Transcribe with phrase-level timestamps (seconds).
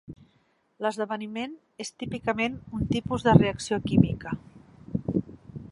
[0.83, 1.53] L'"esdeveniment"
[1.85, 4.37] és típicament un tipus de reacció química.